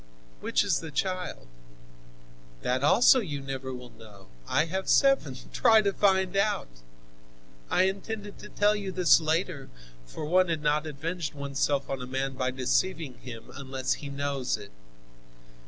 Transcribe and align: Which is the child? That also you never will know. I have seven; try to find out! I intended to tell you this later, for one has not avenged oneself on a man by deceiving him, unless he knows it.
Which 0.39 0.63
is 0.63 0.79
the 0.79 0.89
child? 0.89 1.45
That 2.63 2.83
also 2.83 3.19
you 3.19 3.39
never 3.39 3.71
will 3.71 3.91
know. 3.91 4.29
I 4.47 4.65
have 4.65 4.89
seven; 4.89 5.37
try 5.53 5.83
to 5.83 5.93
find 5.93 6.35
out! 6.35 6.67
I 7.69 7.83
intended 7.83 8.39
to 8.39 8.49
tell 8.49 8.75
you 8.75 8.91
this 8.91 9.21
later, 9.21 9.69
for 10.07 10.25
one 10.25 10.49
has 10.49 10.57
not 10.57 10.87
avenged 10.87 11.35
oneself 11.35 11.87
on 11.87 12.01
a 12.01 12.07
man 12.07 12.33
by 12.33 12.49
deceiving 12.49 13.19
him, 13.19 13.51
unless 13.53 13.93
he 14.01 14.09
knows 14.09 14.57
it. 14.57 14.71